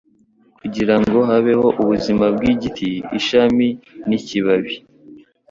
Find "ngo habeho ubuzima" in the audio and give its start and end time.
1.01-2.25